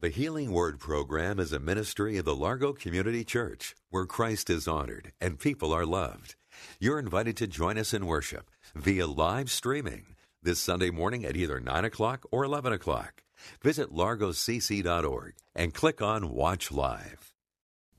[0.00, 4.68] The Healing Word program is a ministry of the Largo Community Church where Christ is
[4.68, 6.36] honored and people are loved.
[6.78, 11.58] You're invited to join us in worship via live streaming this Sunday morning at either
[11.58, 13.24] 9 o'clock or 11 o'clock.
[13.60, 17.34] Visit largocc.org and click on Watch Live.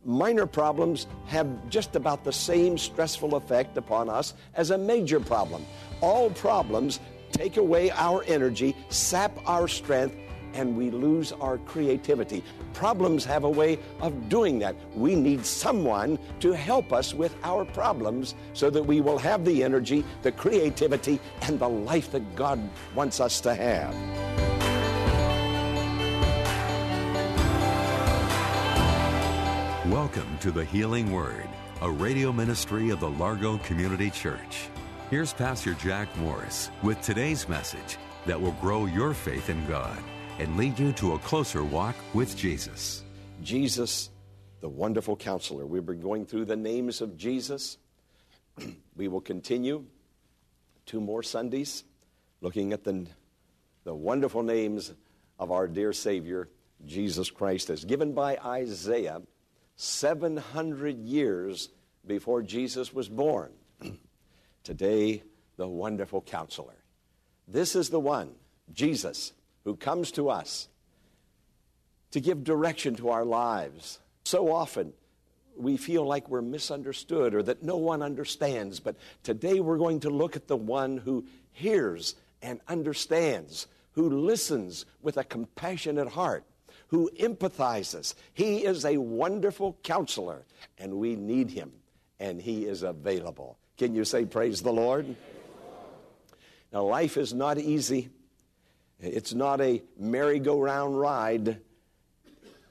[0.05, 5.65] Minor problems have just about the same stressful effect upon us as a major problem.
[5.99, 7.01] All problems
[7.33, 10.15] take away our energy, sap our strength,
[10.53, 12.43] and we lose our creativity.
[12.73, 14.75] Problems have a way of doing that.
[14.95, 19.63] We need someone to help us with our problems so that we will have the
[19.63, 22.59] energy, the creativity, and the life that God
[22.95, 23.95] wants us to have.
[29.91, 31.49] Welcome to the Healing Word,
[31.81, 34.69] a radio ministry of the Largo Community Church.
[35.09, 39.97] Here's Pastor Jack Morris with today's message that will grow your faith in God
[40.39, 43.03] and lead you to a closer walk with Jesus.
[43.43, 44.09] Jesus,
[44.61, 45.65] the wonderful counselor.
[45.65, 47.77] We've been going through the names of Jesus.
[48.95, 49.83] we will continue
[50.85, 51.83] two more Sundays
[52.39, 53.05] looking at the,
[53.83, 54.93] the wonderful names
[55.37, 56.47] of our dear Savior,
[56.85, 59.21] Jesus Christ, as given by Isaiah
[59.75, 61.69] 700 years
[62.07, 63.51] before Jesus was born.
[64.63, 65.21] Today,
[65.57, 66.75] the wonderful counselor.
[67.45, 68.31] This is the one,
[68.71, 70.67] Jesus, who comes to us
[72.11, 73.99] to give direction to our lives.
[74.23, 74.93] So often,
[75.55, 78.79] we feel like we're misunderstood or that no one understands.
[78.79, 84.85] But today we're going to look at the one who hears and understands, who listens
[85.01, 86.45] with a compassionate heart,
[86.87, 88.15] who empathizes.
[88.33, 90.45] He is a wonderful counselor,
[90.77, 91.71] and we need him,
[92.19, 93.57] and he is available.
[93.77, 95.15] Can you say, Praise the Lord?
[96.71, 98.09] Now, life is not easy.
[98.99, 101.61] It's not a merry-go-round ride,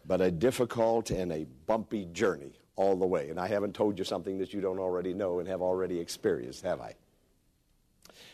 [0.05, 3.31] but a difficult and a bumpy journey all the way.
[3.31, 6.63] And I haven't told you something that you don't already know and have already experienced,
[6.65, 6.95] have I?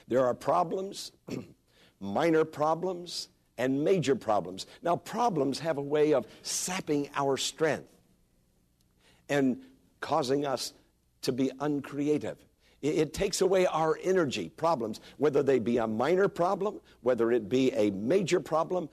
[0.09, 1.13] There are problems,
[2.01, 4.67] minor problems, and major problems.
[4.83, 7.89] Now, problems have a way of sapping our strength
[9.29, 9.61] and
[10.01, 10.73] causing us
[11.23, 12.37] to be uncreative.
[12.85, 17.73] It takes away our energy problems, whether they be a minor problem, whether it be
[17.73, 18.91] a major problem.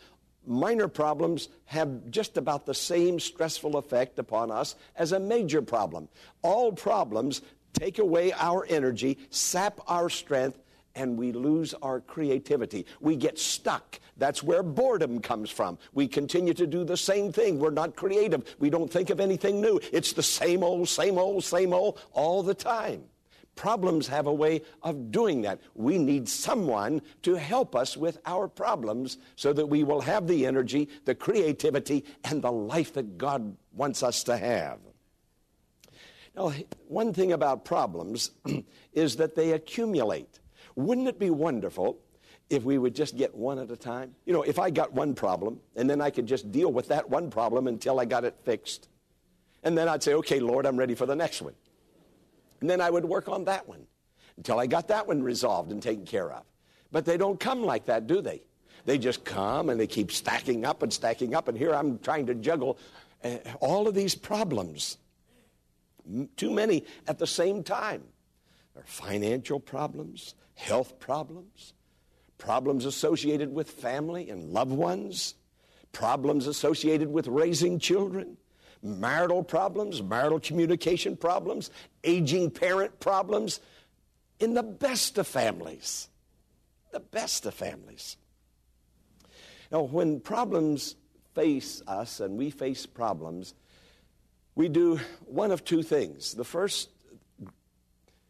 [0.48, 6.08] Minor problems have just about the same stressful effect upon us as a major problem.
[6.42, 7.42] All problems
[7.74, 10.58] take away our energy, sap our strength,
[10.96, 12.86] and we lose our creativity.
[13.02, 14.00] We get stuck.
[14.16, 15.78] That's where boredom comes from.
[15.94, 17.60] We continue to do the same thing.
[17.60, 18.56] We're not creative.
[18.58, 19.82] We don't think of anything new.
[19.92, 23.04] It's the same old, same old, same old all the time.
[23.56, 25.60] Problems have a way of doing that.
[25.76, 30.46] We need someone to help us with our problems so that we will have the
[30.46, 34.80] energy, the creativity, and the life that God wants us to have.
[36.36, 36.54] Now,
[36.88, 38.32] one thing about problems
[38.94, 40.40] is that they accumulate.
[40.76, 42.00] Wouldn't it be wonderful
[42.50, 44.16] if we would just get one at a time?
[44.26, 47.10] You know, if I got one problem and then I could just deal with that
[47.10, 48.88] one problem until I got it fixed.
[49.64, 51.54] And then I'd say, okay, Lord, I'm ready for the next one.
[52.62, 53.86] And then I would work on that one
[54.38, 56.44] until I got that one resolved and taken care of.
[56.92, 58.42] But they don't come like that, do they?
[58.86, 61.48] They just come and they keep stacking up and stacking up.
[61.48, 62.78] And here I'm trying to juggle
[63.24, 64.98] uh, all of these problems.
[66.36, 68.04] Too many at the same time.
[68.74, 71.74] There are financial problems, health problems,
[72.38, 75.36] problems associated with family and loved ones,
[75.92, 78.38] problems associated with raising children,
[78.84, 81.70] marital problems, marital communication problems,
[82.04, 83.60] aging parent problems
[84.40, 86.10] in the best of families.
[86.92, 88.18] The best of families.
[89.72, 90.96] Now, when problems
[91.34, 93.54] face us and we face problems,
[94.56, 96.34] we do one of two things.
[96.34, 96.90] The first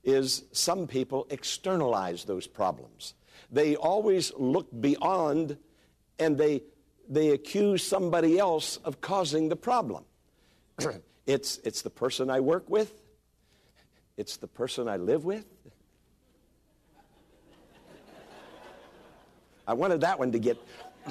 [0.03, 3.13] is some people externalize those problems.
[3.51, 5.57] They always look beyond
[6.19, 6.63] and they,
[7.09, 10.05] they accuse somebody else of causing the problem.
[11.25, 12.93] it's, it's the person I work with,
[14.17, 15.45] it's the person I live with.
[19.67, 20.57] I wanted that one to get.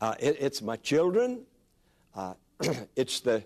[0.00, 1.40] uh, it, it's my children.
[2.14, 2.34] Uh,
[2.96, 3.42] it's the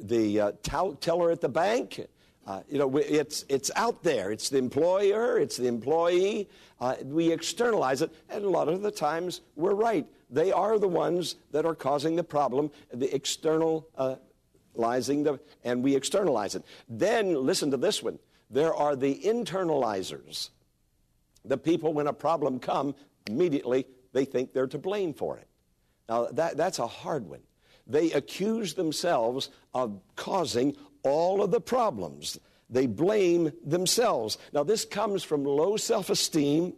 [0.00, 0.52] the uh,
[1.00, 2.06] teller at the bank.
[2.46, 4.32] Uh, you know, it's, it's out there.
[4.32, 6.48] It's the employer, it's the employee.
[6.80, 10.04] Uh, we externalize it, and a lot of the times we're right.
[10.28, 14.18] They are the ones that are causing the problem, the externalizing
[15.22, 16.64] the, and we externalize it.
[16.88, 18.18] Then, listen to this one.
[18.50, 20.50] There are the internalizers.
[21.44, 22.94] The people, when a problem come,
[23.28, 25.46] immediately they think they're to blame for it.
[26.08, 27.40] Now, that, that's a hard one.
[27.86, 32.38] They accuse themselves of causing all of the problems.
[32.70, 34.38] They blame themselves.
[34.52, 36.74] Now, this comes from low self esteem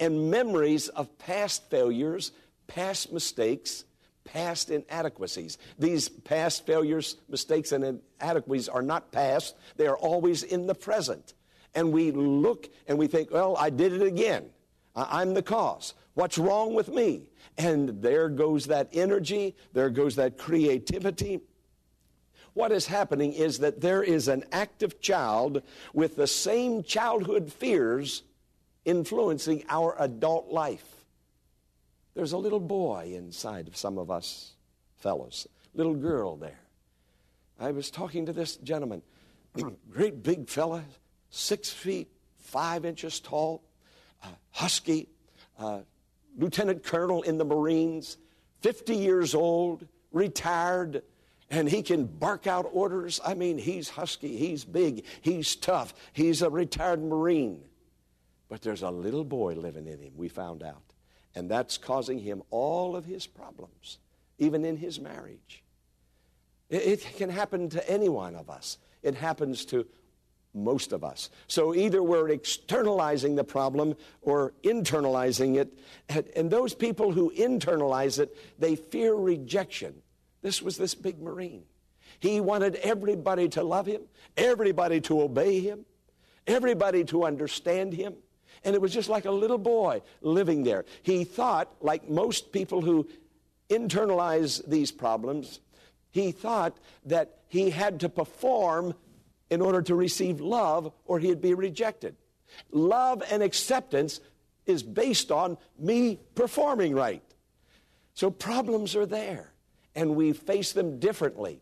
[0.00, 2.32] and memories of past failures,
[2.66, 3.84] past mistakes,
[4.24, 5.58] past inadequacies.
[5.78, 11.34] These past failures, mistakes, and inadequacies are not past, they are always in the present.
[11.74, 14.50] And we look and we think, well, I did it again.
[14.96, 15.94] I'm the cause.
[16.14, 17.28] What's wrong with me?
[17.56, 21.40] And there goes that energy, there goes that creativity.
[22.58, 25.62] What is happening is that there is an active child
[25.94, 28.24] with the same childhood fears
[28.84, 31.04] influencing our adult life.
[32.16, 34.54] There's a little boy inside of some of us
[34.96, 36.58] fellows, little girl there.
[37.60, 39.02] I was talking to this gentleman,
[39.92, 40.82] great big fella,
[41.30, 42.08] six feet,
[42.40, 43.62] five inches tall,
[44.24, 45.06] uh, husky,
[45.60, 45.82] uh,
[46.36, 48.16] lieutenant colonel in the Marines,
[48.62, 51.04] 50 years old, retired,
[51.50, 53.20] and he can bark out orders.
[53.24, 57.62] I mean, he's husky, he's big, he's tough, he's a retired Marine.
[58.48, 60.82] But there's a little boy living in him, we found out.
[61.34, 63.98] And that's causing him all of his problems,
[64.38, 65.62] even in his marriage.
[66.68, 68.78] It, it can happen to any one of us.
[69.02, 69.86] It happens to
[70.54, 71.30] most of us.
[71.46, 75.78] So either we're externalizing the problem or internalizing it.
[76.34, 80.02] And those people who internalize it, they fear rejection.
[80.48, 81.64] This was this big Marine.
[82.20, 84.00] He wanted everybody to love him,
[84.34, 85.84] everybody to obey him,
[86.46, 88.14] everybody to understand him.
[88.64, 90.86] And it was just like a little boy living there.
[91.02, 93.06] He thought, like most people who
[93.68, 95.60] internalize these problems,
[96.12, 98.94] he thought that he had to perform
[99.50, 102.16] in order to receive love or he'd be rejected.
[102.72, 104.18] Love and acceptance
[104.64, 107.22] is based on me performing right.
[108.14, 109.52] So problems are there,
[109.98, 111.60] and we face them differently,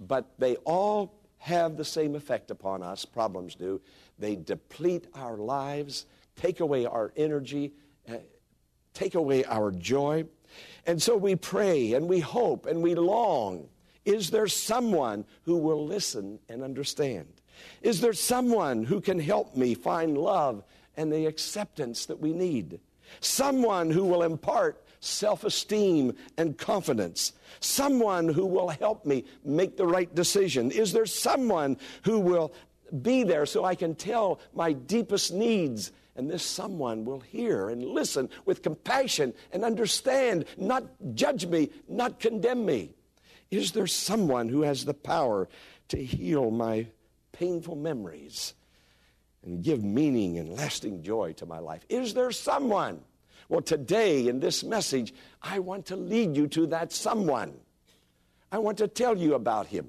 [0.00, 3.04] but they all have the same effect upon us.
[3.04, 3.80] Problems do.
[4.18, 6.04] They deplete our lives,
[6.34, 7.74] take away our energy,
[8.10, 8.14] uh,
[8.92, 10.24] take away our joy.
[10.84, 13.68] And so we pray and we hope and we long
[14.04, 17.26] is there someone who will listen and understand?
[17.82, 20.62] Is there someone who can help me find love
[20.96, 22.78] and the acceptance that we need?
[23.18, 27.32] Someone who will impart self esteem and confidence.
[27.60, 30.70] Someone who will help me make the right decision.
[30.70, 32.52] Is there someone who will
[33.02, 35.92] be there so I can tell my deepest needs?
[36.16, 42.20] And this someone will hear and listen with compassion and understand, not judge me, not
[42.20, 42.94] condemn me.
[43.50, 45.48] Is there someone who has the power
[45.88, 46.86] to heal my
[47.32, 48.54] painful memories
[49.44, 51.84] and give meaning and lasting joy to my life?
[51.88, 53.02] Is there someone?
[53.48, 57.54] Well, today in this message, I want to lead you to that someone.
[58.50, 59.88] I want to tell you about him.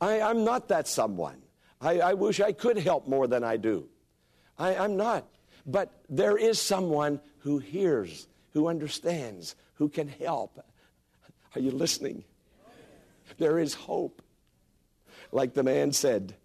[0.00, 1.42] I, am not that someone.
[1.80, 3.88] I, I, wish I could help more than I do.
[4.58, 5.26] I, I'm not.
[5.66, 10.64] But there is someone who hears, who understands, who can help,
[11.54, 12.24] are you listening?
[13.38, 14.22] There is hope.
[15.32, 16.36] Like the man said,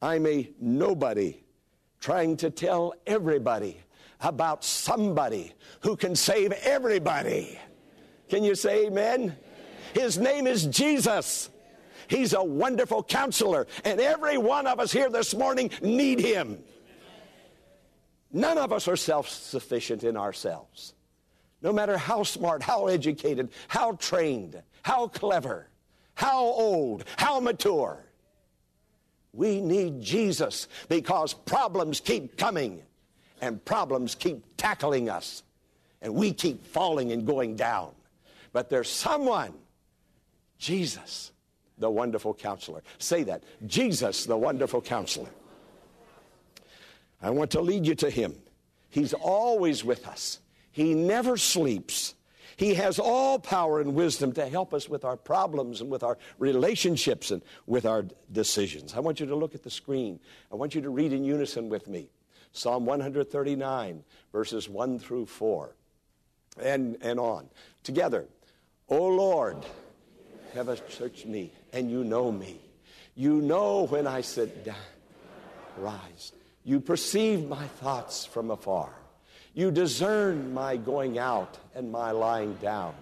[0.00, 1.36] I'm a nobody
[2.00, 3.76] trying to tell everybody
[4.22, 7.58] about somebody who can save everybody.
[8.28, 9.36] Can you say amen?
[9.94, 11.50] His name is Jesus.
[12.08, 16.58] He's a wonderful counselor, and every one of us here this morning need him.
[18.32, 20.94] None of us are self sufficient in ourselves
[21.62, 25.68] no matter how smart, how educated, how trained, how clever,
[26.14, 28.04] how old, how mature.
[29.32, 32.82] We need Jesus because problems keep coming
[33.40, 35.42] and problems keep tackling us
[36.02, 37.90] and we keep falling and going down.
[38.52, 39.52] But there's someone,
[40.58, 41.32] Jesus,
[41.78, 42.82] the wonderful counselor.
[42.98, 45.30] Say that Jesus, the wonderful counselor.
[47.22, 48.34] I want to lead you to him.
[48.88, 50.40] He's always with us.
[50.72, 52.14] He never sleeps.
[52.56, 56.18] He has all power and wisdom to help us with our problems and with our
[56.38, 58.94] relationships and with our decisions.
[58.94, 60.20] I want you to look at the screen.
[60.52, 62.10] I want you to read in unison with me
[62.52, 64.02] Psalm 139,
[64.32, 65.74] verses 1 through 4,
[66.60, 67.48] and, and on.
[67.82, 68.26] Together,
[68.88, 69.56] O Lord,
[70.54, 70.76] have a
[71.26, 72.60] me, and you know me.
[73.14, 74.76] You know when I sit down,
[75.76, 76.32] rise.
[76.64, 78.90] You perceive my thoughts from afar.
[79.54, 82.94] You discern my going out and my lying down.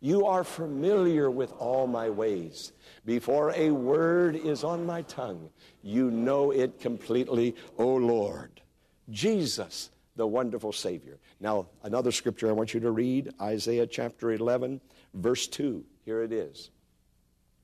[0.00, 2.72] You are familiar with all my ways.
[3.04, 5.50] Before a word is on my tongue,
[5.82, 8.60] you know it completely, O Lord.
[9.10, 11.18] Jesus, the wonderful Savior.
[11.40, 14.80] Now, another scripture I want you to read Isaiah chapter 11,
[15.14, 15.84] verse 2.
[16.04, 16.70] Here it is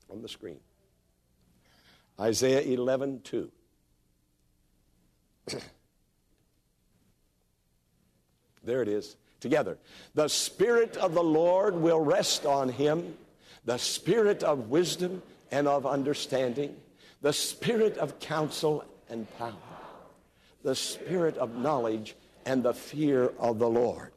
[0.09, 0.59] on the screen.
[2.19, 3.51] Isaiah 11, 2.
[8.63, 9.17] there it is.
[9.41, 9.77] Together.
[10.15, 13.15] The Spirit of the Lord will rest on him,
[13.65, 15.21] the Spirit of wisdom
[15.51, 16.75] and of understanding,
[17.21, 19.53] the Spirit of counsel and power,
[20.65, 24.11] the Spirit of knowledge and the fear of the Lord.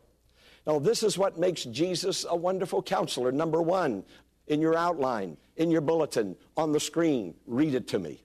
[0.67, 3.31] Now, this is what makes Jesus a wonderful counselor.
[3.31, 4.03] Number one,
[4.49, 8.23] in your outline, in your bulletin, on the screen, read it to me.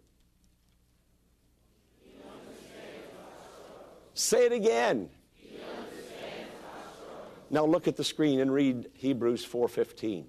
[4.14, 5.10] Say it again.
[7.50, 10.26] Now look at the screen and read Hebrews 4:15.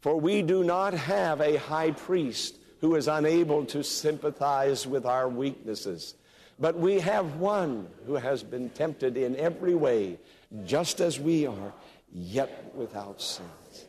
[0.00, 5.28] For we do not have a high priest who is unable to sympathize with our
[5.28, 6.14] weaknesses,
[6.58, 10.18] but we have one who has been tempted in every way,
[10.64, 11.72] just as we are,
[12.12, 13.86] yet without sins.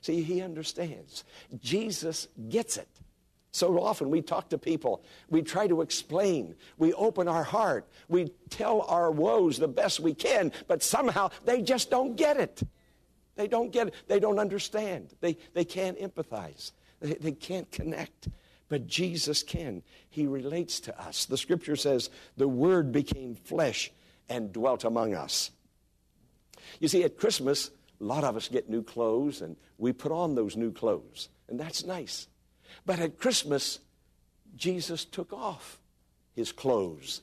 [0.00, 1.24] See, he understands.
[1.60, 2.88] Jesus gets it.
[3.52, 8.32] So often we talk to people, we try to explain, we open our heart, we
[8.48, 12.62] tell our woes the best we can, but somehow they just don't get it.
[13.34, 13.94] They don't get it.
[14.06, 15.14] They don't understand.
[15.20, 16.72] They, they can't empathize.
[17.00, 18.28] They, they can't connect.
[18.70, 19.82] But Jesus can.
[20.08, 21.26] He relates to us.
[21.26, 22.08] The scripture says,
[22.38, 23.92] the Word became flesh
[24.30, 25.50] and dwelt among us.
[26.78, 30.36] You see, at Christmas, a lot of us get new clothes and we put on
[30.36, 32.28] those new clothes, and that's nice.
[32.86, 33.80] But at Christmas,
[34.56, 35.80] Jesus took off
[36.34, 37.22] his clothes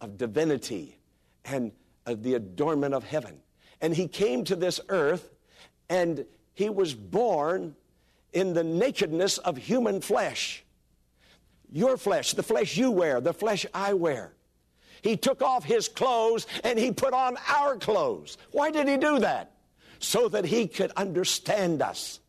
[0.00, 0.96] of divinity
[1.44, 1.72] and
[2.06, 3.40] of the adornment of heaven.
[3.80, 5.30] And he came to this earth
[5.88, 6.24] and
[6.54, 7.74] he was born
[8.32, 10.64] in the nakedness of human flesh.
[11.72, 14.32] Your flesh, the flesh you wear, the flesh I wear.
[15.02, 18.38] He took off his clothes and he put on our clothes.
[18.52, 19.52] Why did he do that?
[19.98, 22.20] So that he could understand us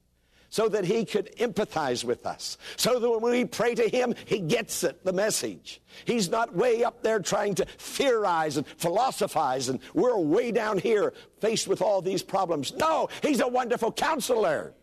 [0.56, 4.40] so that he could empathize with us, so that when we pray to him, he
[4.40, 5.82] gets it, the message.
[6.06, 11.12] He's not way up there trying to theorize and philosophize, and we're way down here
[11.42, 12.72] faced with all these problems.
[12.72, 14.74] No, he's a wonderful counselor.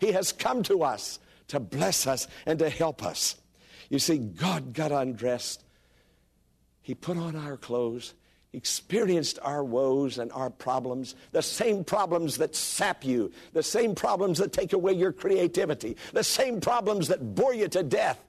[0.00, 3.36] He has come to us to bless us and to help us.
[3.92, 5.62] You see, God got undressed.
[6.80, 8.14] He put on our clothes
[8.52, 14.38] experienced our woes and our problems, the same problems that sap you, the same problems
[14.38, 18.22] that take away your creativity, the same problems that bore you to death.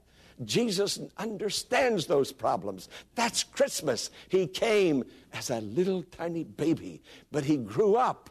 [0.45, 2.89] Jesus understands those problems.
[3.15, 4.09] That's Christmas.
[4.29, 5.03] He came
[5.33, 7.01] as a little tiny baby,
[7.31, 8.29] but he grew up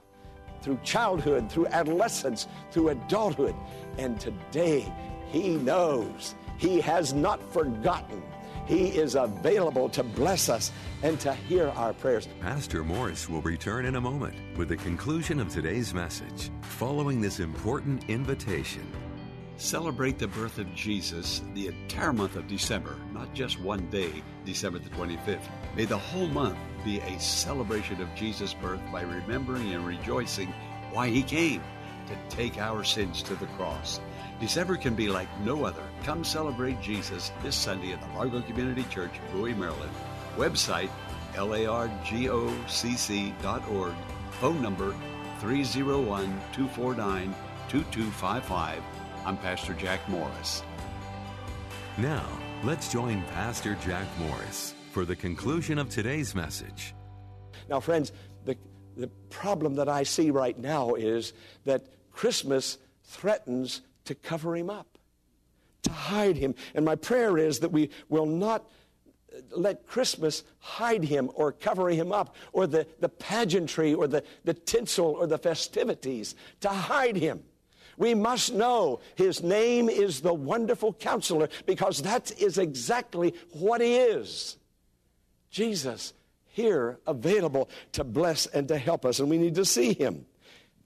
[0.62, 3.54] through childhood, through adolescence, through adulthood.
[3.98, 4.90] And today
[5.30, 8.22] he knows he has not forgotten
[8.66, 10.70] he is available to bless us
[11.02, 12.28] and to hear our prayers.
[12.40, 16.50] Pastor Morris will return in a moment with the conclusion of today's message.
[16.62, 18.86] Following this important invitation,
[19.56, 24.78] celebrate the birth of Jesus the entire month of December, not just one day, December
[24.78, 25.48] the 25th.
[25.76, 30.54] May the whole month be a celebration of Jesus' birth by remembering and rejoicing
[30.92, 31.62] why he came
[32.06, 34.00] to take our sins to the cross.
[34.42, 35.84] December can be like no other.
[36.02, 39.92] Come celebrate Jesus this Sunday at the Largo Community Church, Bowie, Maryland.
[40.36, 40.90] Website
[41.34, 42.34] largocc.org.
[44.40, 44.96] Phone number
[45.38, 47.34] 301 249
[47.68, 48.82] 2255.
[49.24, 50.64] I'm Pastor Jack Morris.
[51.96, 52.26] Now,
[52.64, 56.96] let's join Pastor Jack Morris for the conclusion of today's message.
[57.68, 58.10] Now, friends,
[58.44, 58.56] the,
[58.96, 61.32] the problem that I see right now is
[61.64, 64.98] that Christmas threatens to cover him up,
[65.82, 66.54] to hide him.
[66.74, 68.68] And my prayer is that we will not
[69.50, 74.54] let Christmas hide him or cover him up, or the, the pageantry or the, the
[74.54, 77.42] tinsel or the festivities to hide him.
[77.96, 83.96] We must know his name is the wonderful counselor because that is exactly what he
[83.96, 84.56] is.
[85.50, 86.14] Jesus
[86.52, 90.26] here available to bless and to help us, and we need to see him.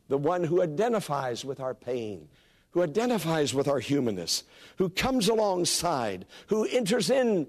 [0.09, 2.29] The one who identifies with our pain,
[2.77, 4.45] who identifies with our humanness,
[4.77, 7.47] who comes alongside, who enters in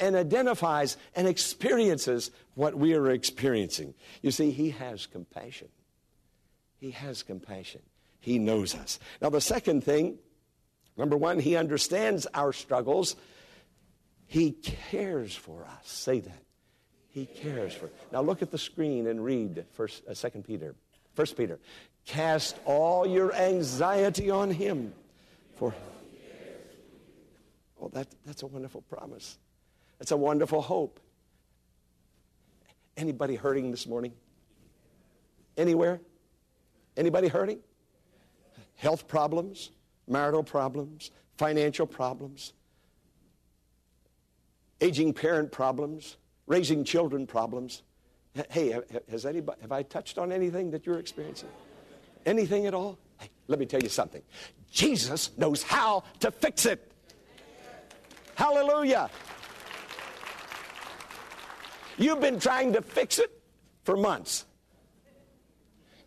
[0.00, 3.94] and identifies and experiences what we are experiencing.
[4.22, 5.68] You see, he has compassion.
[6.78, 7.80] He has compassion.
[8.18, 8.98] He knows us.
[9.22, 10.18] Now, the second thing,
[10.96, 13.14] number one, he understands our struggles.
[14.26, 15.88] He cares for us.
[15.88, 16.42] Say that.
[17.10, 17.88] He cares for.
[18.10, 20.74] Now look at the screen and read First, uh, Second Peter,
[21.14, 21.60] First Peter.
[22.06, 24.94] Cast all your anxiety on him.
[25.56, 25.74] For
[27.82, 29.38] oh, that, that's a wonderful promise.
[29.98, 31.00] That's a wonderful hope.
[32.96, 34.12] Anybody hurting this morning?
[35.56, 36.00] Anywhere?
[36.96, 37.58] Anybody hurting?
[38.76, 39.70] Health problems,
[40.06, 42.52] marital problems, financial problems,
[44.80, 47.82] aging parent problems, raising children problems.
[48.50, 48.78] Hey,
[49.10, 51.48] has anybody, have I touched on anything that you're experiencing?
[52.26, 52.98] Anything at all?
[53.18, 54.22] Hey, let me tell you something.
[54.70, 56.92] Jesus knows how to fix it.
[58.34, 59.08] Hallelujah.
[61.96, 63.30] You've been trying to fix it
[63.84, 64.44] for months,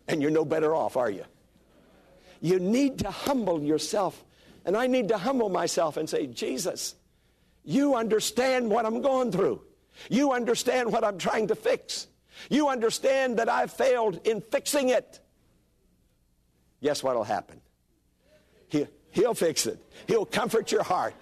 [0.06, 1.24] and you're no better off, are you?
[2.40, 4.22] You need to humble yourself,
[4.64, 6.94] and I need to humble myself and say, Jesus,
[7.64, 9.62] you understand what I'm going through.
[10.08, 12.06] You understand what I'm trying to fix.
[12.48, 15.20] You understand that I failed in fixing it.
[16.82, 17.60] Guess what will happen?
[18.68, 19.78] He, he'll fix it.
[20.06, 21.14] He'll comfort your heart.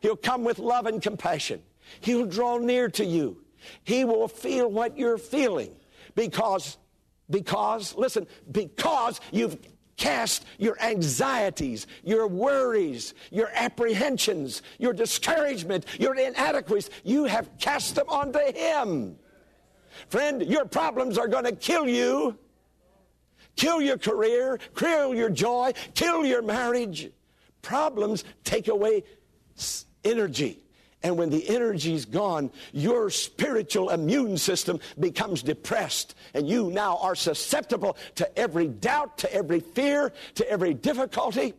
[0.00, 1.62] He'll come with love and compassion.
[2.00, 3.38] He'll draw near to you.
[3.84, 5.74] He will feel what you're feeling
[6.14, 6.76] because,
[7.30, 9.58] because, listen, because you've
[9.98, 18.08] cast your anxieties, your worries, your apprehensions, your discouragement, your inadequacies, you have cast them
[18.08, 19.16] onto Him.
[20.08, 22.38] Friend, your problems are going to kill you,
[23.58, 27.10] kill your career, kill your joy, kill your marriage.
[27.60, 29.04] Problems take away
[30.04, 30.60] energy.
[31.02, 36.14] And when the energy's gone, your spiritual immune system becomes depressed.
[36.34, 41.54] And you now are susceptible to every doubt, to every fear, to every difficulty.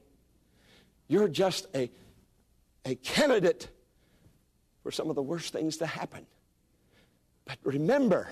[1.08, 1.90] You're just a,
[2.86, 3.70] a candidate
[4.84, 6.26] for some of the worst things to happen.
[7.46, 8.28] But remember,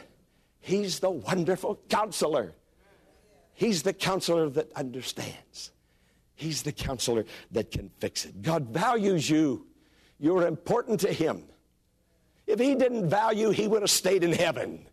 [0.60, 2.54] He's the wonderful counselor.
[3.58, 5.72] He's the counselor that understands.
[6.36, 8.44] He's the counselor that can fix it.
[8.44, 9.66] God values you.
[10.20, 11.44] You're important to him.
[12.46, 14.86] If he didn't value, he would have stayed in heaven.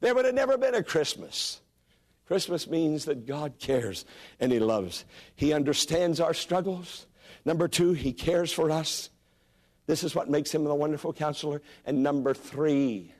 [0.00, 1.60] There would have never been a Christmas.
[2.26, 4.04] Christmas means that God cares
[4.40, 5.04] and he loves.
[5.36, 7.06] He understands our struggles.
[7.44, 9.10] Number two, he cares for us.
[9.86, 11.62] This is what makes him the wonderful counselor.
[11.84, 13.12] And number three,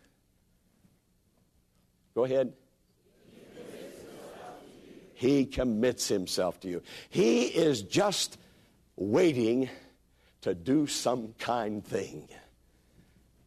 [2.16, 2.52] go ahead.
[5.16, 6.83] He commits himself to you.
[7.09, 8.37] He is just
[8.96, 9.70] waiting
[10.42, 12.29] to do some kind thing,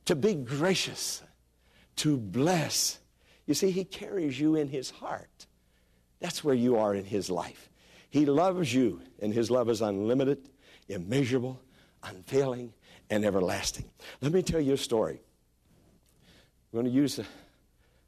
[0.05, 1.21] to be gracious,
[1.97, 2.97] to bless.
[3.45, 5.45] You see, He carries you in His heart.
[6.19, 7.69] That's where you are in His life.
[8.09, 10.49] He loves you, and His love is unlimited,
[10.87, 11.61] immeasurable,
[12.01, 12.73] unfailing,
[13.11, 13.85] and everlasting.
[14.21, 15.21] Let me tell you a story.
[16.73, 17.19] I'm going to use,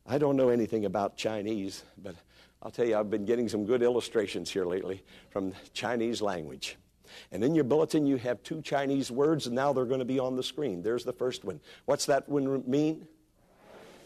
[0.08, 2.16] I don't know anything about Chinese, but
[2.64, 6.78] I'll tell you, I've been getting some good illustrations here lately from Chinese language.
[7.32, 10.20] And in your bulletin, you have two Chinese words, and now they're going to be
[10.20, 10.82] on the screen.
[10.82, 11.60] There's the first one.
[11.86, 13.08] What's that one mean?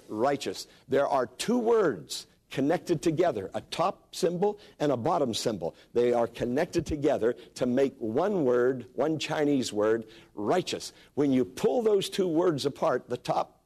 [0.08, 0.68] Righteous.
[0.88, 5.76] There are two words connected together a top symbol and a bottom symbol.
[5.94, 10.94] They are connected together to make one word, one Chinese word, righteous.
[11.16, 13.60] When you pull those two words apart, the top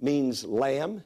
[0.00, 1.02] means lamb,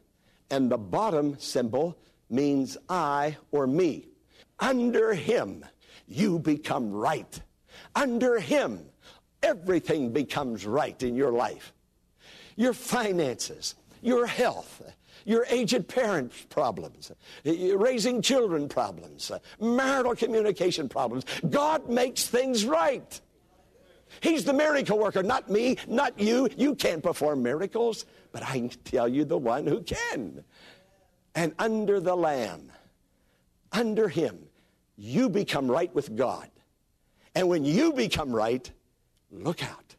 [0.50, 1.96] and the bottom symbol
[2.34, 4.08] means I or me.
[4.58, 5.64] Under him,
[6.06, 7.40] you become right.
[7.94, 8.80] Under Him,
[9.42, 11.72] everything becomes right in your life.
[12.56, 14.82] Your finances, your health,
[15.24, 17.10] your aged parents problems,
[17.44, 21.24] raising children problems, marital communication problems.
[21.48, 23.20] God makes things right.
[24.20, 26.48] He's the miracle worker, not me, not you.
[26.56, 30.44] You can't perform miracles, but I can tell you the one who can.
[31.34, 32.70] And under the Lamb,
[33.72, 34.38] under Him,
[34.96, 36.48] you become right with God.
[37.34, 38.70] And when you become right,
[39.32, 39.96] look out.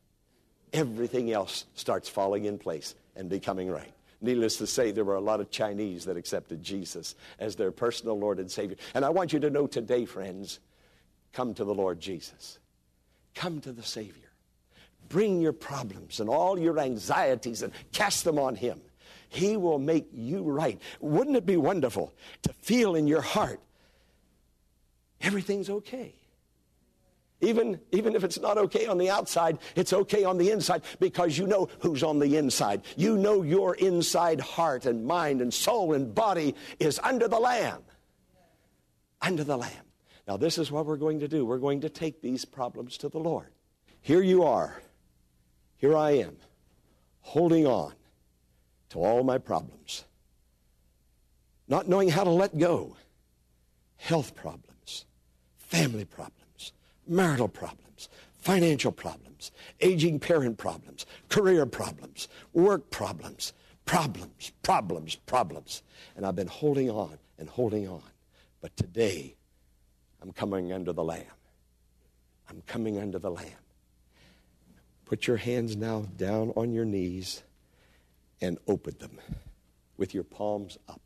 [0.71, 3.91] Everything else starts falling in place and becoming right.
[4.21, 8.17] Needless to say, there were a lot of Chinese that accepted Jesus as their personal
[8.17, 8.77] Lord and Savior.
[8.93, 10.59] And I want you to know today, friends,
[11.33, 12.59] come to the Lord Jesus.
[13.35, 14.31] Come to the Savior.
[15.09, 18.81] Bring your problems and all your anxieties and cast them on Him.
[19.35, 20.81] He will make you right.
[21.01, 23.59] Wouldn't it be wonderful to feel in your heart
[25.19, 26.15] everything's okay?
[27.41, 31.37] Even, even if it's not okay on the outside, it's okay on the inside because
[31.37, 32.83] you know who's on the inside.
[32.95, 37.83] You know your inside heart and mind and soul and body is under the Lamb.
[39.21, 39.85] Under the Lamb.
[40.29, 41.45] Now, this is what we're going to do.
[41.45, 43.49] We're going to take these problems to the Lord.
[44.01, 44.81] Here you are.
[45.75, 46.37] Here I am,
[47.19, 47.93] holding on
[48.95, 50.05] to all my problems,
[51.67, 52.95] not knowing how to let go.
[53.97, 55.05] Health problems,
[55.57, 56.33] family problems
[57.07, 63.53] marital problems, financial problems, aging parent problems, career problems, work problems,
[63.85, 65.83] Problems, problems, problems.
[66.15, 68.01] And I've been holding on and holding on.
[68.61, 69.35] But today,
[70.21, 71.23] I'm coming under the Lamb.
[72.49, 73.47] I'm coming under the Lamb.
[75.05, 77.43] Put your hands now down on your knees
[78.41, 79.19] and open them
[79.97, 81.01] with your palms up.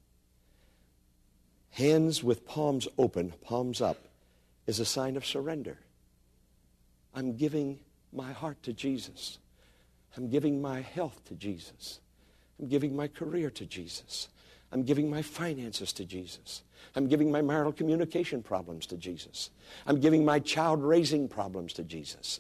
[1.72, 3.98] Hands with palms open, palms up,
[4.66, 5.78] is a sign of surrender.
[7.14, 7.80] I'm giving
[8.12, 9.40] my heart to Jesus.
[10.18, 12.00] I'm giving my health to Jesus.
[12.60, 14.30] I'm giving my career to Jesus.
[14.72, 16.64] I'm giving my finances to Jesus.
[16.96, 19.50] I'm giving my marital communication problems to Jesus.
[19.88, 22.40] I'm giving my child raising problems to Jesus.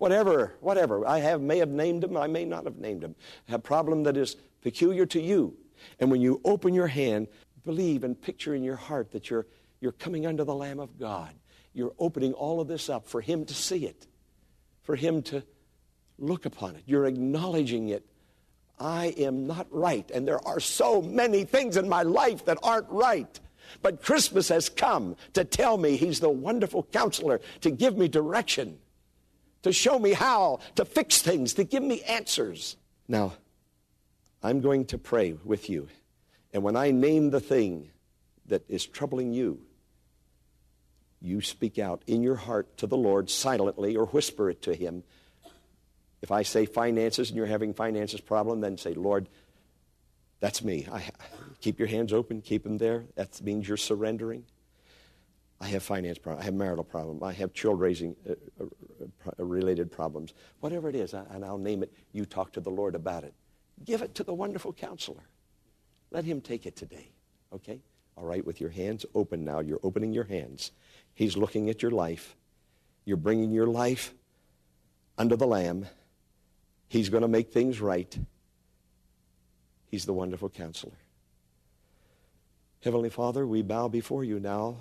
[0.00, 1.06] Whatever, whatever.
[1.06, 3.14] I have, may have named them, I may not have named them.
[3.50, 5.58] A problem that is peculiar to you.
[5.98, 7.28] And when you open your hand,
[7.66, 9.46] believe and picture in your heart that you're,
[9.78, 11.34] you're coming under the Lamb of God.
[11.74, 14.06] You're opening all of this up for Him to see it,
[14.84, 15.42] for Him to
[16.18, 16.84] look upon it.
[16.86, 18.06] You're acknowledging it.
[18.78, 22.88] I am not right, and there are so many things in my life that aren't
[22.88, 23.38] right.
[23.82, 28.78] But Christmas has come to tell me He's the wonderful counselor, to give me direction
[29.62, 32.76] to show me how to fix things, to give me answers.
[33.08, 33.34] Now,
[34.42, 35.88] I'm going to pray with you.
[36.52, 37.90] And when I name the thing
[38.46, 39.60] that is troubling you,
[41.20, 45.04] you speak out in your heart to the Lord silently or whisper it to Him.
[46.22, 49.28] If I say finances and you're having finances problem, then say, Lord,
[50.40, 50.86] that's me.
[50.90, 51.10] I,
[51.60, 53.04] keep your hands open, keep them there.
[53.14, 54.44] That means you're surrendering.
[55.60, 56.40] I have finance problem.
[56.40, 57.22] I have marital problem.
[57.22, 58.66] I have child raising uh, uh,
[59.38, 60.34] related problems.
[60.60, 61.92] Whatever it is, and I'll name it.
[62.12, 63.34] You talk to the Lord about it.
[63.84, 65.22] Give it to the wonderful counselor.
[66.10, 67.10] Let him take it today.
[67.52, 67.80] Okay?
[68.16, 69.60] All right, with your hands open now.
[69.60, 70.72] You're opening your hands.
[71.14, 72.36] He's looking at your life.
[73.04, 74.12] You're bringing your life
[75.16, 75.86] under the Lamb.
[76.88, 78.18] He's going to make things right.
[79.86, 80.98] He's the wonderful counselor.
[82.82, 84.76] Heavenly Father, we bow before you now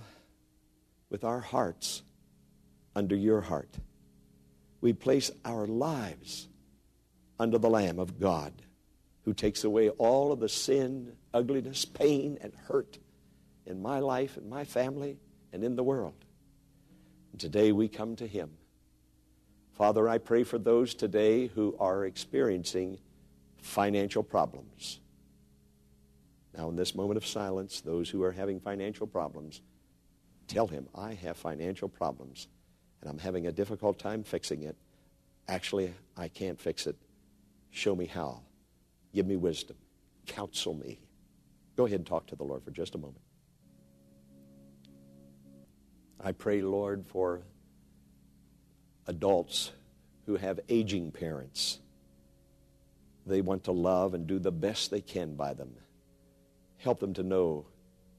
[1.10, 2.02] with our hearts
[2.96, 3.70] under your heart.
[4.82, 6.48] We place our lives
[7.40, 8.54] under the Lamb of God
[9.24, 12.98] who takes away all of the sin, ugliness, pain, and hurt
[13.66, 15.18] in my life and my family
[15.54, 16.26] and in the world.
[17.32, 18.52] And today we come to him.
[19.74, 23.00] Father, I pray for those today who are experiencing
[23.58, 25.00] financial problems.
[26.58, 29.62] Now, in this moment of silence, those who are having financial problems,
[30.50, 32.48] Tell him, I have financial problems
[33.02, 34.76] and I'm having a difficult time fixing it.
[35.48, 36.96] Actually, I can't fix it.
[37.72, 38.42] Show me how.
[39.14, 39.78] Give me wisdom.
[40.28, 41.00] Counsel me.
[41.76, 43.22] Go ahead and talk to the Lord for just a moment.
[46.22, 47.42] I pray, Lord, for
[49.08, 49.72] adults
[50.26, 51.80] who have aging parents.
[53.26, 55.72] They want to love and do the best they can by them.
[56.78, 57.66] Help them to know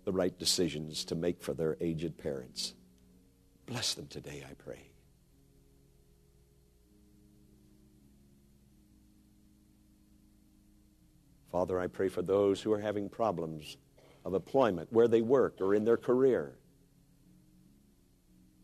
[0.04, 2.74] the right decisions to make for their aged parents.
[3.70, 4.90] Bless them today, I pray.
[11.52, 13.76] Father, I pray for those who are having problems
[14.24, 16.56] of employment, where they work or in their career.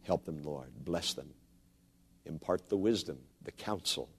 [0.03, 0.73] Help them, Lord.
[0.85, 1.31] Bless them.
[2.25, 4.11] Impart the wisdom, the counsel,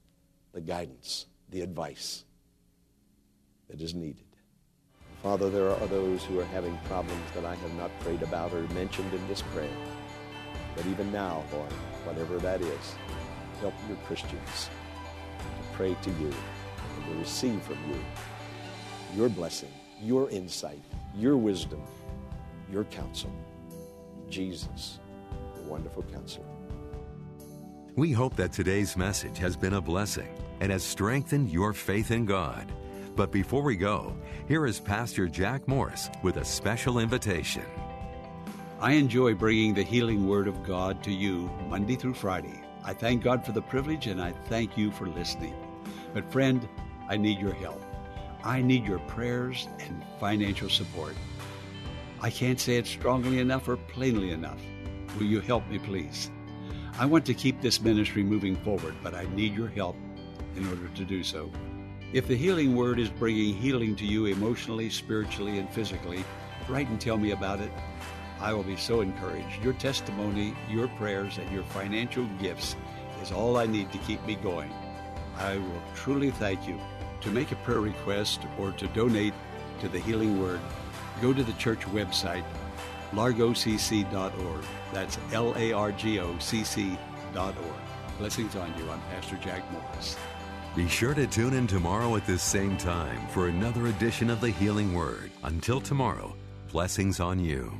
[0.54, 2.24] the guidance, the advice
[3.68, 4.24] that is needed.
[5.22, 8.62] Father, there are those who are having problems that I have not prayed about or
[8.68, 9.68] mentioned in this prayer.
[10.78, 11.72] But even now, Lord,
[12.04, 12.94] whatever that is,
[13.60, 14.70] help your Christians
[15.40, 16.32] to pray to you
[16.96, 17.98] and to receive from you
[19.16, 20.80] your blessing, your insight,
[21.16, 21.82] your wisdom,
[22.70, 23.32] your counsel.
[24.30, 25.00] Jesus,
[25.56, 26.46] the wonderful counselor.
[27.96, 30.28] We hope that today's message has been a blessing
[30.60, 32.70] and has strengthened your faith in God.
[33.16, 37.64] But before we go, here is Pastor Jack Morris with a special invitation.
[38.80, 42.62] I enjoy bringing the healing word of God to you Monday through Friday.
[42.84, 45.52] I thank God for the privilege and I thank you for listening.
[46.14, 46.68] But, friend,
[47.08, 47.82] I need your help.
[48.44, 51.16] I need your prayers and financial support.
[52.20, 54.60] I can't say it strongly enough or plainly enough.
[55.16, 56.30] Will you help me, please?
[57.00, 59.96] I want to keep this ministry moving forward, but I need your help
[60.54, 61.50] in order to do so.
[62.12, 66.24] If the healing word is bringing healing to you emotionally, spiritually, and physically,
[66.68, 67.72] write and tell me about it.
[68.40, 69.62] I will be so encouraged.
[69.62, 72.76] Your testimony, your prayers, and your financial gifts
[73.22, 74.72] is all I need to keep me going.
[75.36, 76.78] I will truly thank you.
[77.22, 79.34] To make a prayer request or to donate
[79.80, 80.60] to the Healing Word,
[81.20, 82.44] go to the church website,
[83.12, 84.64] largocc.org.
[84.92, 87.54] That's L A R G O C C.org.
[88.18, 88.88] Blessings on you.
[88.90, 90.16] I'm Pastor Jack Morris.
[90.76, 94.50] Be sure to tune in tomorrow at this same time for another edition of the
[94.50, 95.30] Healing Word.
[95.42, 96.34] Until tomorrow,
[96.70, 97.72] blessings on you.